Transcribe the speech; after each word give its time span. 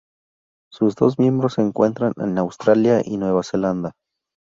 Sus 0.71 0.95
dos 0.95 1.19
miembros 1.19 1.53
se 1.53 1.61
encuentran 1.61 2.13
en 2.17 2.35
Australia 2.39 3.03
y 3.05 3.17
Nueva 3.17 3.43
Zelanda. 3.43 3.91